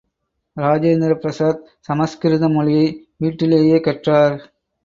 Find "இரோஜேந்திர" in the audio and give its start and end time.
0.57-1.15